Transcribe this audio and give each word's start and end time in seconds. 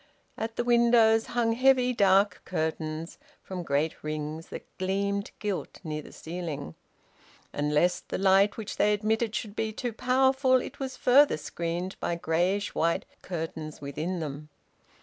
At 0.35 0.55
the 0.55 0.63
windows 0.63 1.27
hung 1.27 1.53
heavy 1.53 1.93
dark 1.93 2.41
curtains 2.43 3.19
from 3.43 3.61
great 3.61 4.03
rings 4.03 4.47
that 4.47 4.65
gleamed 4.79 5.29
gilt 5.37 5.77
near 5.83 6.01
the 6.01 6.11
ceiling; 6.11 6.73
and 7.53 7.71
lest 7.71 8.09
the 8.09 8.17
light 8.17 8.57
which 8.57 8.77
they 8.77 8.93
admitted 8.93 9.35
should 9.35 9.55
be 9.55 9.71
too 9.71 9.93
powerful 9.93 10.55
it 10.59 10.79
was 10.79 10.97
further 10.97 11.37
screened 11.37 11.97
by 11.99 12.15
greyish 12.15 12.73
white 12.73 13.05
curtains 13.21 13.79
within 13.79 14.19
them. 14.19 14.49